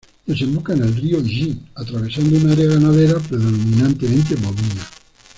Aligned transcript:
Desemboca 0.25 0.73
en 0.73 0.81
el 0.81 0.95
río 0.95 1.21
Yi, 1.21 1.61
atravesando 1.75 2.35
un 2.35 2.49
área 2.49 2.65
ganadera 2.69 3.19
predominantemente 3.19 4.33
bovina. 4.35 4.83